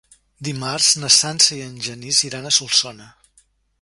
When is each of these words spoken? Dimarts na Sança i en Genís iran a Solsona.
Dimarts 0.45 0.87
na 1.01 1.11
Sança 1.15 1.53
i 1.57 1.59
en 1.67 1.75
Genís 1.89 2.23
iran 2.31 2.49
a 2.49 2.55
Solsona. 2.59 3.11